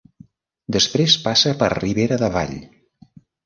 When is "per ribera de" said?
1.61-2.33